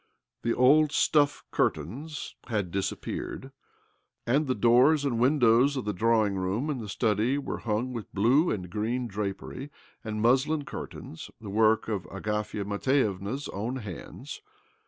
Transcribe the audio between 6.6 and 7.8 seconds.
and the study were